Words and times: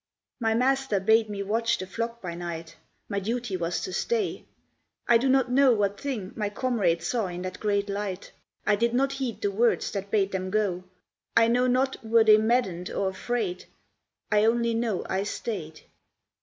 _My 0.39 0.55
master 0.55 0.99
bade 0.99 1.29
me 1.29 1.43
watch 1.43 1.77
the 1.77 1.85
flock 1.85 2.23
by 2.23 2.33
night; 2.33 2.75
My 3.07 3.19
duty 3.19 3.55
was 3.55 3.79
to 3.81 3.93
stay. 3.93 4.45
I 5.07 5.19
do 5.19 5.29
not 5.29 5.51
know 5.51 5.73
What 5.73 5.99
thing 6.01 6.33
my 6.35 6.49
comrades 6.49 7.05
saw 7.05 7.27
in 7.27 7.43
that 7.43 7.59
great 7.59 7.87
light, 7.87 8.31
I 8.65 8.75
did 8.75 8.95
not 8.95 9.11
heed 9.13 9.43
the 9.43 9.51
words 9.51 9.91
that 9.91 10.09
bade 10.09 10.31
them 10.31 10.49
go, 10.49 10.85
I 11.37 11.49
know 11.49 11.67
not 11.67 12.03
were 12.03 12.23
they 12.23 12.37
maddened 12.37 12.89
or 12.89 13.09
afraid; 13.09 13.65
I 14.31 14.43
only 14.45 14.73
know 14.73 15.05
I 15.07 15.21
stayed. 15.21 15.81